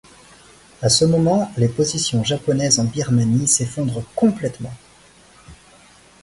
À 0.81 0.89
ce 0.89 1.05
moment, 1.05 1.51
les 1.57 1.67
positions 1.69 2.23
japonaises 2.23 2.79
en 2.79 2.85
Birmanie 2.85 3.45
s'effondrent 3.47 4.01
complètement. 4.15 4.73